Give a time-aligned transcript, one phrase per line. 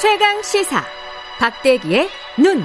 [0.00, 0.82] 최강 시사
[1.38, 2.62] 박대기의 눈.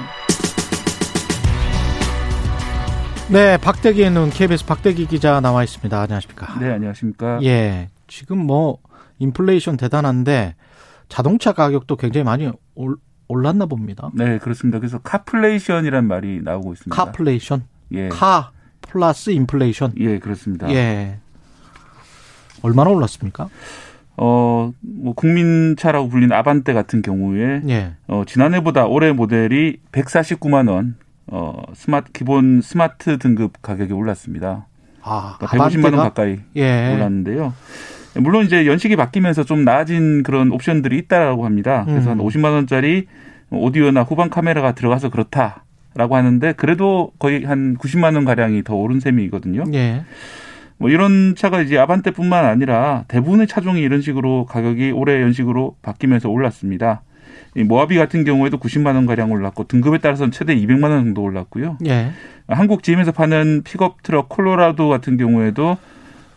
[3.30, 6.00] 네, 박대기의 눈 KBS 박대기 기자 나와 있습니다.
[6.00, 6.58] 안녕하십니까?
[6.58, 7.40] 네, 안녕하십니까?
[7.42, 8.78] 예, 지금 뭐
[9.18, 10.54] 인플레이션 대단한데
[11.10, 12.96] 자동차 가격도 굉장히 많이 올,
[13.28, 14.08] 올랐나 봅니다.
[14.14, 14.78] 네, 그렇습니다.
[14.78, 17.04] 그래서 카플레이션이란 말이 나오고 있습니다.
[17.04, 19.92] 카플레이션, 예, car 플러스 인플레이션.
[19.98, 20.70] 예, 그렇습니다.
[20.72, 21.18] 예.
[22.62, 23.50] 얼마나 올랐습니까?
[24.16, 27.92] 어, 뭐 국민차라고 불리는 아반떼 같은 경우에 예.
[28.08, 34.66] 어, 지난해보다 올해 모델이 149만 원, 어, 스마트 기본 스마트 등급 가격이 올랐습니다.
[35.02, 35.96] 아, 그러니까 150만 원?
[35.96, 36.94] 가까이 예.
[36.94, 37.52] 올랐는데요.
[38.14, 41.84] 물론 이제 연식이 바뀌면서 좀 나아진 그런 옵션들이 있다라고 합니다.
[41.86, 42.26] 그래서 한 음.
[42.26, 43.06] 50만 원짜리
[43.50, 49.64] 오디오나 후방 카메라가 들어가서 그렇다라고 하는데 그래도 거의 한 90만 원 가량이 더 오른 셈이거든요.
[49.74, 50.04] 예.
[50.78, 57.02] 뭐 이런 차가 이제 아반떼뿐만 아니라 대부분의 차종이 이런 식으로 가격이 올해 연식으로 바뀌면서 올랐습니다.
[57.54, 61.78] 이 모하비 같은 경우에도 90만 원 가량 올랐고 등급에 따라서는 최대 200만 원 정도 올랐고요.
[61.86, 62.10] 예.
[62.48, 65.78] 한국 GM에서 파는 픽업 트럭 콜로라도 같은 경우에도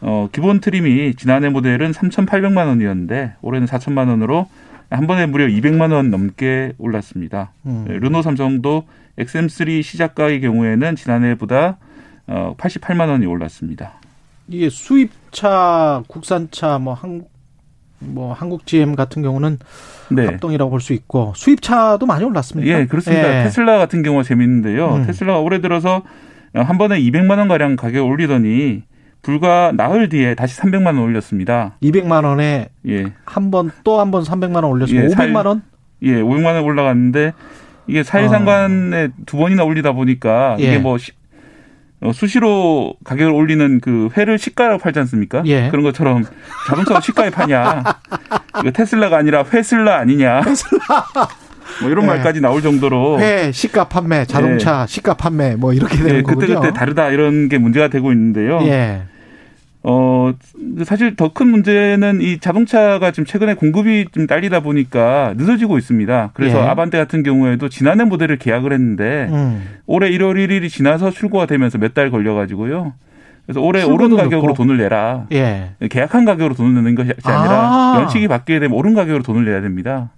[0.01, 4.47] 어 기본 트림이 지난해 모델은 3,800만 원이었는데 올해는 4천만 원으로
[4.89, 7.51] 한 번에 무려 200만 원 넘게 올랐습니다.
[7.65, 7.85] 음.
[7.85, 11.77] 네, 르노 삼성도 XM3 시작가의 경우에는 지난해보다
[12.27, 13.99] 어 88만 원이 올랐습니다.
[14.51, 17.23] 이게 수입차, 국산차 뭐 한,
[17.99, 19.59] 뭐 한국 GM 같은 경우는
[20.11, 20.25] 네.
[20.25, 22.79] 합동이라고 볼 수 있고 수입차도 많이 올랐습니까?
[22.79, 23.39] 예, 그렇습니다.
[23.39, 23.43] 예.
[23.43, 24.95] 테슬라 같은 경우가 재밌는데요.
[24.95, 25.05] 음.
[25.05, 26.01] 테슬라가 올해 들어서
[26.53, 28.83] 한 번에 200만 원 가량 가격 을 올리더니
[29.21, 31.75] 불과 나흘 뒤에 다시 300만 원 올렸습니다.
[31.83, 35.61] 200만 원에 예, 한 번 또 한 번 300만 원 올렸으면 예, 500만 원?
[36.03, 37.33] 예, 500만 원 올라갔는데
[37.87, 40.57] 이게 사일상관에 두 번이나 올리다 보니까 어.
[40.59, 40.63] 예.
[40.63, 41.18] 이게 뭐 시- 어,
[42.13, 45.43] 수시로 가격을 올리는 그 회를 시가라고 팔지 않습니까?
[45.45, 45.69] 예.
[45.69, 46.23] 그런 것처럼
[46.67, 47.83] 자동차가 시가에 파냐?
[48.61, 50.41] 이거 테슬라가 아니라 회슬라 아니냐?
[51.81, 52.07] 뭐 이런 예.
[52.07, 56.39] 말까지 나올 정도로 회 시가 판매, 자동차 시가 판매 뭐 이렇게 되는 예, 거군요.
[56.39, 58.59] 그때 그때 다르다 이런 게 문제가 되고 있는데요.
[58.63, 59.03] 예.
[59.91, 60.33] 어
[60.83, 66.31] 사실 더 큰 문제는 이 자동차가 지금 최근에 공급이 좀 딸리다 보니까 늦어지고 있습니다.
[66.33, 66.63] 그래서 예.
[66.63, 69.63] 아반떼 같은 경우에도 지난해 모델을 계약을 했는데 음.
[69.87, 72.93] 올해 1월 1일이 지나서 출고가 되면서 몇 달 걸려가지고요.
[73.45, 74.53] 그래서 올해 오른 가격으로 늦고.
[74.53, 75.25] 돈을 내라.
[75.31, 75.71] 예.
[75.89, 77.99] 계약한 가격으로 돈을 내는 것이 아니라 아.
[78.01, 80.11] 연식이 바뀌게 되면 오른 가격으로 돈을 내야 됩니다.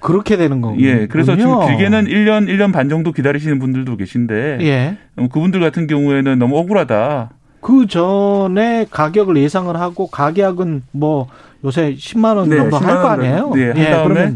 [0.00, 0.86] 그렇게 되는 거군요.
[0.86, 4.96] 예, 그래서 지금 길게는 1년, 1년 반 정도 기다리시는 분들도 계신데 예.
[5.16, 7.30] 어, 그분들 같은 경우에는 너무 억울하다.
[7.60, 11.28] 그 전에 가격을 예상을 하고 가격은 뭐
[11.64, 13.52] 요새 10만 원 네, 정도 할 10만 거원 아니에요?
[13.54, 14.34] 네, 한 예, 다음에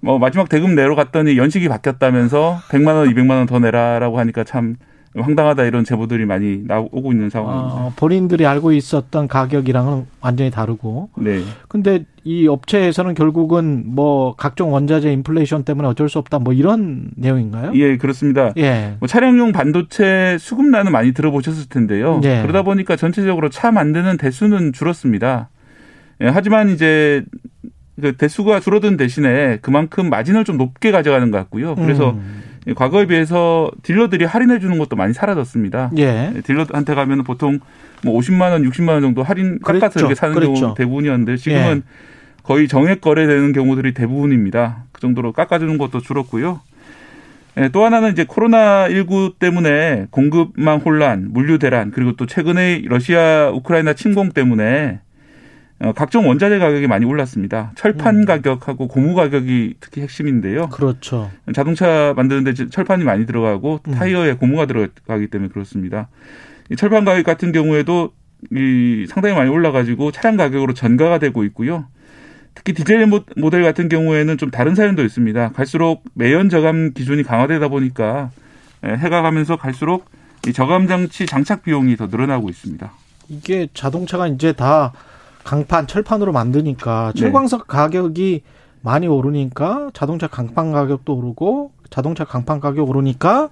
[0.00, 4.76] 뭐 마지막 대금 내러 갔더니 연식이 바뀌었다면서 100만 원, 200만 원 더 내라라고 하니까 참
[5.22, 7.74] 황당하다 이런 제보들이 많이 나오고 있는 상황입니다.
[7.74, 11.10] 어, 본인들이 알고 있었던 가격이랑은 완전히 다르고.
[11.16, 11.42] 네.
[11.68, 17.72] 근데 이 업체에서는 결국은 뭐 각종 원자재 인플레이션 때문에 어쩔 수 없다 뭐 이런 내용인가요?
[17.74, 18.52] 예, 그렇습니다.
[18.56, 18.96] 예.
[18.98, 22.20] 뭐 차량용 반도체 수급난은 많이 들어보셨을 텐데요.
[22.22, 22.42] 네.
[22.42, 25.50] 그러다 보니까 전체적으로 차 만드는 대수는 줄었습니다.
[26.22, 27.24] 예, 하지만 이제
[28.00, 31.74] 그 대수가 줄어든 대신에 그만큼 마진을 좀 높게 가져가는 것 같고요.
[31.76, 32.42] 그래서 음.
[32.74, 35.92] 과거에 비해서 딜러들이 할인해 주는 것도 많이 사라졌습니다.
[35.98, 36.32] 예.
[36.34, 37.60] 예, 딜러한테 가면 보통
[38.02, 40.00] 뭐 50만 원, 60만 원 정도 할인 깎아서.
[40.00, 40.52] 이렇게 사는 그랬죠.
[40.54, 41.82] 경우 대부분이었는데 지금은
[42.42, 44.84] 거의 정액 거래되는 경우들이 대부분입니다.
[44.92, 46.60] 그 정도로 깎아주는 것도 줄었고요.
[47.58, 53.94] 예, 또 하나는 이제 코로나19 때문에 공급망 혼란, 물류 대란, 그리고 또 최근에 러시아 우크라이나
[53.94, 55.05] 침공 때문에 어,
[55.94, 57.72] 각종 원자재 가격이 많이 올랐습니다.
[57.74, 58.24] 철판 음.
[58.24, 60.68] 가격하고 고무 가격이 특히 핵심인데요.
[60.70, 61.30] 그렇죠.
[61.54, 63.92] 자동차 만드는데 철판이 많이 들어가고 음.
[63.92, 66.08] 타이어에 고무가 들어가기 때문에 그렇습니다.
[66.70, 68.12] 이 철판 가격 같은 경우에도
[68.52, 71.86] 이 상당히 많이 올라가지고 차량 가격으로 전가가 되고 있고요.
[72.54, 75.52] 특히 디젤 모- 모델 같은 경우에는 좀 다른 사연도 있습니다.
[75.52, 78.30] 갈수록 매연 저감 기준이 강화되다 보니까
[78.86, 80.06] 예, 해가 가면서 갈수록
[80.48, 82.90] 이 저감 장치 장착 비용이 더 늘어나고 있습니다.
[83.28, 84.92] 이게 자동차가 이제 다
[85.46, 87.20] 강판, 철판으로 만드니까 네.
[87.20, 88.42] 철광석 가격이
[88.82, 93.50] 많이 오르니까 자동차 강판 가격도 오르고 자동차 강판 가격 오르니까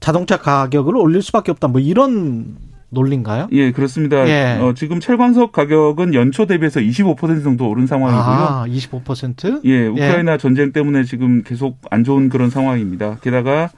[0.00, 1.68] 자동차 가격을 올릴 수밖에 없다.
[1.68, 2.56] 뭐 이런
[2.90, 3.48] 논리인가요?
[3.52, 4.28] 예, 그렇습니다.
[4.28, 4.58] 예.
[4.60, 8.24] 어, 지금 철광석 가격은 연초 대비해서 25% 정도 오른 상황이고요.
[8.24, 9.60] 아, 25%?
[9.64, 13.18] 예, 우크라이나 전쟁 때문에 지금 계속 안 좋은 그런 상황입니다.
[13.20, 13.70] 게다가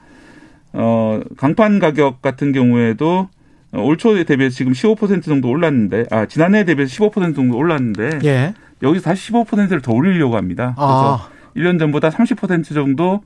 [0.73, 3.29] 어 강판 가격 같은 경우에도 어,
[3.73, 8.53] 올 초에 대비해서 지금 15% 정도 올랐는데 아 지난해에 대비해서 15% 정도 올랐는데 예.
[8.83, 10.73] 여기서 다시 15%를 더 올리려고 합니다.
[10.75, 13.21] 그래서 아, 1년 전보다 30% 정도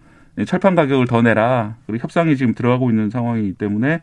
[0.45, 1.75] 철판 가격을 더 내라.
[1.87, 4.01] 그리고 협상이 지금 들어가고 있는 상황이기 때문에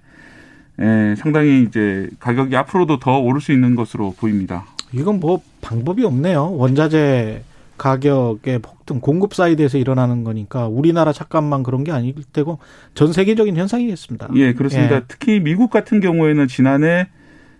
[0.80, 4.64] 예, 상당히 이제 가격이 앞으로도 더 오를 수 있는 것으로 보입니다.
[4.92, 6.52] 이건 뭐 방법이 없네요.
[6.52, 7.42] 원자재
[7.82, 12.60] 가격의 폭등 공급 사이드에서 일어나는 거니까 우리나라 찻값만 그런 게 아닐 테고
[12.94, 14.28] 전 세계적인 현상이겠습니다.
[14.36, 14.96] 예, 그렇습니다.
[14.96, 15.02] 예.
[15.08, 17.08] 특히 미국 같은 경우에는 지난해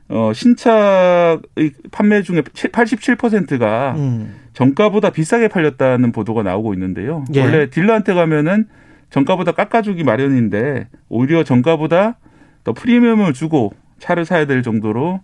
[0.09, 4.37] 어 신차의 판매 중에 87%가 음.
[4.53, 7.25] 정가보다 비싸게 팔렸다는 보도가 나오고 있는데요.
[7.35, 7.41] 예.
[7.41, 8.69] 원래 딜러한테 가면은
[9.11, 12.19] 정가보다 깎아주기 마련인데 오히려 정가보다
[12.63, 15.21] 더 프리미엄을 주고 차를 사야 될 정도로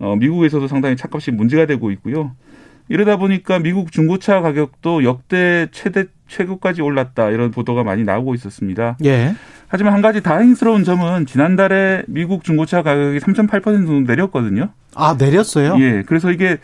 [0.00, 2.32] 어, 미국에서도 상당히 차값이 문제가 되고 있고요.
[2.88, 8.96] 이러다 보니까 미국 중고차 가격도 역대 최대 최고까지 올랐다 이런 보도가 많이 나오고 있었습니다.
[9.04, 9.34] 예.
[9.68, 14.70] 하지만 한 가지 다행스러운 점은 지난달에 미국 중고차 가격이 3.8% 정도 내렸거든요.
[14.94, 15.76] 아 내렸어요.
[15.78, 16.58] 예, 그래서 이게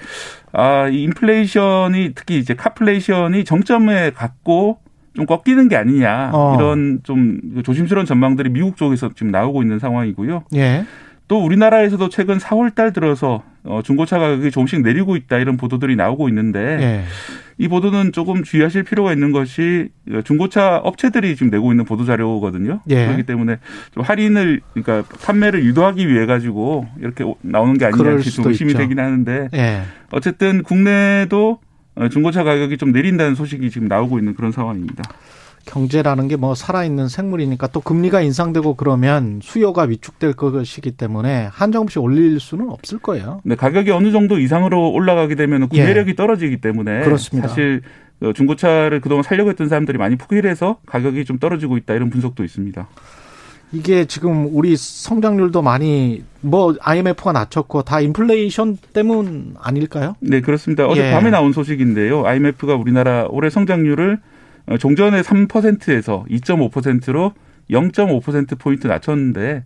[0.52, 4.78] 아, 이 인플레이션이 특히 이제 카플레이션이 정점에 갔고
[5.14, 6.56] 좀 꺾이는 게 아니냐 어.
[6.56, 10.44] 이런 좀 조심스러운 전망들이 미국 쪽에서 지금 나오고 있는 상황이고요.
[10.56, 10.84] 예.
[11.26, 16.28] 또 우리나라에서도 최근 4월 달 들어서 어, 중고차 가격이 조금씩 내리고 있다 이런 보도들이 나오고
[16.28, 17.04] 있는데 예.
[17.56, 19.88] 이 보도는 조금 주의하실 필요가 있는 것이
[20.24, 22.80] 중고차 업체들이 지금 내고 있는 보도 자료거든요.
[22.90, 23.06] 예.
[23.06, 23.58] 그렇기 때문에
[23.92, 28.78] 좀 할인을 그러니까 판매를 유도하기 위해 가지고 이렇게 나오는 게 아니냐 좀 의심이 있죠.
[28.78, 29.82] 되긴 하는데 예.
[30.10, 31.58] 어쨌든 국내도
[31.94, 35.04] 어, 중고차 가격이 좀 내린다는 소식이 지금 나오고 있는 그런 상황입니다.
[35.66, 42.40] 경제라는 게 뭐 살아있는 생물이니까 또 금리가 인상되고 그러면 수요가 위축될 것이기 때문에 한정없이 올릴
[42.40, 43.40] 수는 없을 거예요.
[43.42, 47.04] 근데 가격이 어느 정도 이상으로 올라가게 되면 구매력이 떨어지기 때문에 예.
[47.04, 47.48] 그렇습니다.
[47.48, 47.82] 사실
[48.20, 52.44] 어, 중고차를 그동안 살려고 했던 사람들이 많이 포기를 해서 가격이 좀 떨어지고 있다 이런 분석도
[52.44, 52.88] 있습니다.
[53.72, 60.14] 이게 지금 우리 성장률도 많이 뭐 IMF가 낮췄고 다 인플레이션 때문 아닐까요?
[60.20, 60.86] 네, 그렇습니다.
[60.86, 61.12] 어제 예.
[61.12, 62.24] 밤에 나온 소식인데요.
[62.26, 64.18] IMF가 우리나라 올해 성장률을 어,
[64.78, 67.32] 종전의 3%에서 2.5%로
[67.70, 69.64] 0.5% 포인트 낮췄는데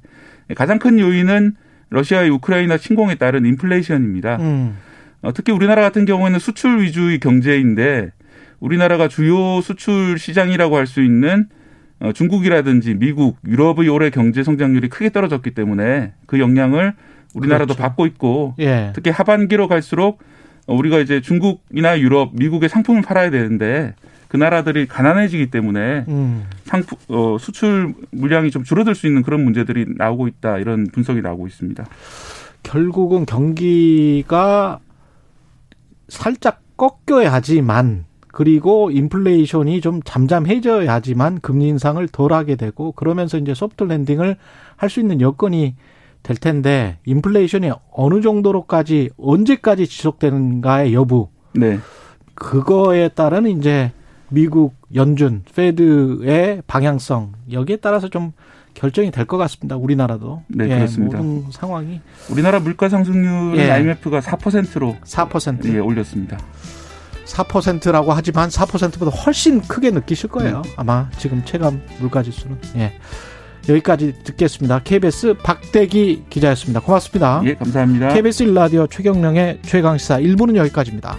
[0.56, 1.54] 가장 큰 요인은
[1.90, 4.36] 러시아의 우크라이나 침공에 따른 인플레이션입니다.
[4.36, 4.76] 음.
[5.22, 8.12] 어, 특히 우리나라 같은 경우에는 수출 위주의 경제인데
[8.60, 11.46] 우리나라가 주요 수출 시장이라고 할 수 있는
[12.00, 16.94] 어, 중국이라든지 미국, 유럽의 올해 경제 성장률이 크게 떨어졌기 때문에 그 영향을
[17.34, 17.82] 우리나라도 그렇죠.
[17.82, 18.92] 받고 있고 예.
[18.94, 20.20] 특히 하반기로 갈수록
[20.66, 23.94] 어, 우리가 이제 중국이나 유럽, 미국의 상품을 팔아야 되는데
[24.28, 26.44] 그 나라들이 가난해지기 때문에 음.
[26.64, 31.46] 상품 어, 수출 물량이 좀 줄어들 수 있는 그런 문제들이 나오고 있다 이런 분석이 나오고
[31.46, 31.84] 있습니다.
[32.62, 34.80] 결국은 경기가
[36.08, 44.36] 살짝 꺾여야지만 그리고 인플레이션이 좀 잠잠해져야지만 금리 인상을 덜 하게 되고 그러면서 이제 소프트 랜딩을
[44.76, 45.74] 할 수 있는 여건이
[46.22, 51.78] 될 텐데 인플레이션이 어느 정도로까지 언제까지 지속되는가의 여부 네,
[52.34, 53.92] 그거에 따른 이제
[54.30, 58.32] 미국 연준 페드의 방향성 여기에 따라서 좀
[58.74, 59.76] 결정이 될 것 같습니다.
[59.76, 61.18] 우리나라도 네, 예, 그렇습니다.
[61.18, 63.70] 모든 상황이 우리나라 물가 상승률은 예.
[63.70, 66.38] IMF가 4%로 4% 예, 올렸습니다.
[67.26, 70.62] 4%라고 하지만 4%보다 훨씬 크게 느끼실 거예요.
[70.76, 72.56] 아마 지금 체감 물가 지수는.
[72.76, 72.92] 예.
[73.68, 74.80] 여기까지 듣겠습니다.
[74.82, 76.80] KBS 박대기 기자였습니다.
[76.80, 77.42] 고맙습니다.
[77.44, 78.08] 예, 감사합니다.
[78.14, 81.18] KBS 일라디오 최경령의 최강시사 1부는 여기까지입니다.